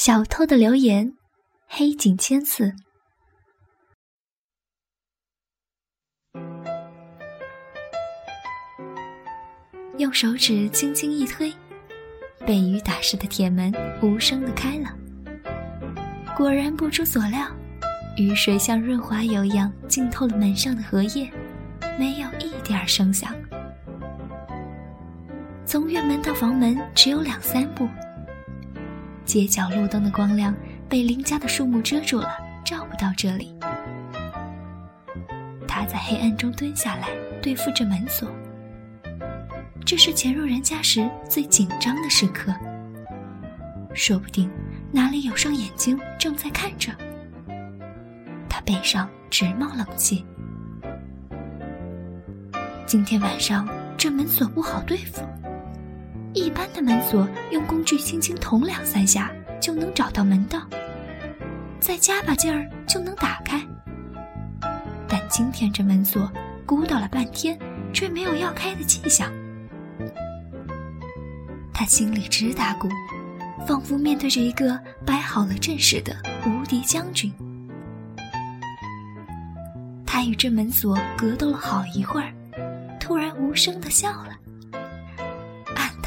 [0.00, 1.12] 小偷的留言，
[1.66, 2.72] 黑井千次。
[9.96, 11.52] 用手指轻轻一推，
[12.46, 14.96] 被雨打湿的铁门无声的开了。
[16.36, 17.48] 果然不出所料，
[18.16, 21.28] 雨水像润滑油一样浸透了门上的荷叶，
[21.98, 23.34] 没有一点声响。
[25.66, 27.88] 从院门到房门只有两三步。
[29.28, 30.54] 街角路灯的光亮
[30.88, 33.54] 被邻家的树木遮住了，照不到这里。
[35.68, 37.10] 他在黑暗中蹲下来，
[37.42, 38.26] 对付着门锁。
[39.84, 42.54] 这是潜入人家时最紧张的时刻。
[43.92, 44.50] 说不定
[44.90, 46.90] 哪里有双眼睛正在看着。
[48.48, 50.24] 他背上直冒冷气。
[52.86, 55.22] 今天晚上这门锁不好对付。
[56.34, 60.60] 一般的门锁用工具轻轻捅两三下就能找到门道，
[61.80, 63.60] 再加把劲儿就能打开。
[65.08, 66.30] 但今天这门锁
[66.66, 67.58] 鼓捣了半天，
[67.92, 69.32] 却没有要开的迹象。
[71.72, 72.88] 他心里直打鼓，
[73.66, 77.32] 仿佛面对着一个摆好了阵势的无敌将军。
[80.04, 82.32] 他与这门锁格斗了好一会儿，
[83.00, 84.36] 突然无声的笑了。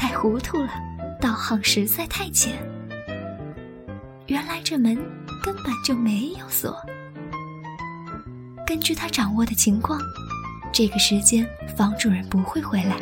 [0.02, 0.68] 太糊涂了，
[1.20, 2.58] 道行实在太浅。
[4.26, 4.96] 原来这门
[5.40, 6.76] 根本就没有锁。
[8.66, 10.00] 根据他掌握的情况，
[10.72, 12.96] 这个时间房主人不会回来。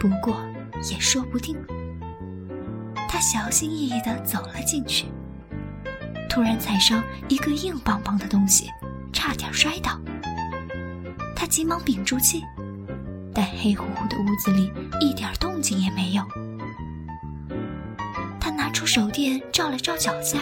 [0.00, 0.44] 不过
[0.90, 1.56] 也说不定。
[3.08, 5.06] 他小心翼翼地走了进去，
[6.28, 8.68] 突然踩上一个硬邦邦的东西，
[9.12, 10.00] 差点摔倒。
[11.36, 12.42] 他急忙屏住气。
[13.36, 16.26] 但黑乎乎的屋子里一点动静也没有。
[18.40, 20.38] 他拿出手电照了照脚下，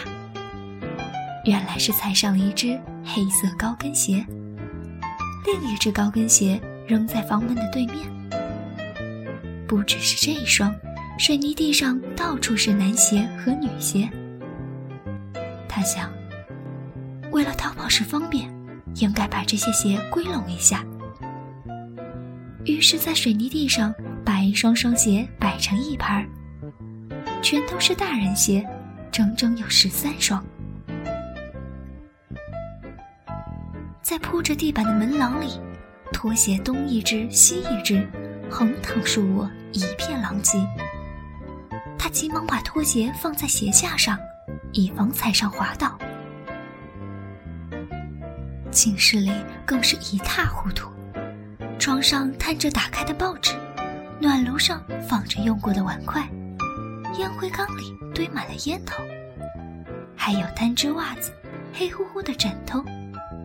[1.44, 4.24] 原来是踩上了一只黑色高跟鞋。
[5.44, 7.96] 另一只高跟鞋扔在房门的对面。
[9.66, 10.72] 不只是这一双，
[11.18, 14.08] 水泥地上到处是男鞋和女鞋。
[15.68, 16.12] 他想，
[17.32, 18.48] 为了逃跑时方便，
[18.94, 20.84] 应该把这些鞋归拢一下。
[22.64, 23.94] 于是，在水泥地上
[24.24, 26.26] 把一双双鞋摆成一排，
[27.42, 28.66] 全都是大人鞋，
[29.12, 30.42] 整整有十三双。
[34.00, 35.60] 在铺着地板的门廊里，
[36.10, 38.08] 拖鞋东一只西一只，
[38.50, 40.58] 横躺竖卧，一片狼藉。
[41.98, 44.18] 他急忙把拖鞋放在鞋架上，
[44.72, 45.98] 以防踩上滑倒。
[48.70, 49.30] 寝室里
[49.66, 50.93] 更是一塌糊涂。
[51.84, 53.52] 床上摊着打开的报纸，
[54.18, 56.26] 暖炉上放着用过的碗筷，
[57.18, 59.02] 烟灰缸里堆满了烟头，
[60.16, 61.30] 还有单只袜子、
[61.74, 62.82] 黑乎乎的枕头、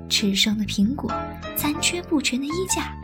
[0.08, 1.12] 吃剩的苹果、
[1.58, 2.96] 残缺不全的衣架。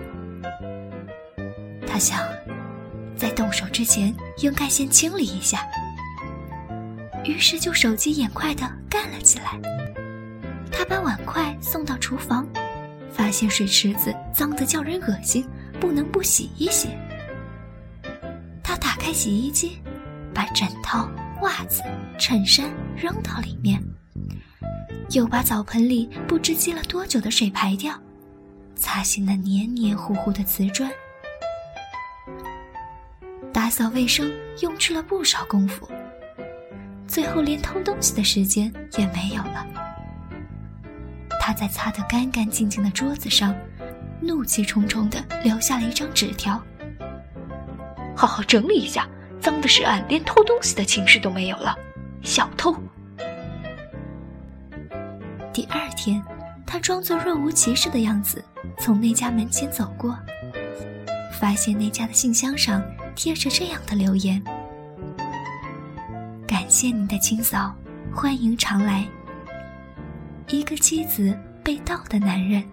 [1.85, 2.17] 他想，
[3.17, 5.67] 在动手之前应该先清理一下，
[7.25, 9.59] 于是就手疾眼快地干了起来。
[10.71, 12.47] 他把碗筷送到厨房。
[13.25, 15.43] 发现水池子脏得叫人恶心，
[15.81, 16.89] 不能不洗一洗。
[18.61, 19.79] 他打开洗衣机，
[20.31, 21.09] 把枕头、
[21.41, 21.81] 袜子、
[22.19, 23.81] 衬衫扔到里面，
[25.09, 27.99] 又把澡盆里不知积了多久的水排掉，
[28.75, 30.87] 擦洗那黏黏糊糊的瓷砖。
[33.51, 34.31] 打扫卫生
[34.61, 35.89] 用去了不少功夫，
[37.07, 39.84] 最后连偷东西的时间也没有了。
[41.55, 43.55] 在擦得干干净净的桌子上，
[44.21, 46.61] 怒气冲冲地留下了一张纸条
[48.15, 49.07] ：“好好整理一下，
[49.39, 51.75] 脏的是俺，连偷东西的情绪都没有了，
[52.21, 52.75] 小偷！”
[55.53, 56.21] 第二天，
[56.65, 58.43] 他装作若无其事的样子
[58.77, 60.17] 从那家门前走过，
[61.39, 62.83] 发现那家的信箱上
[63.15, 64.43] 贴着这样的留言
[66.45, 67.73] ：“感谢您的清扫，
[68.13, 69.07] 欢迎常来。”
[70.49, 72.63] 一个妻子被盗的男人。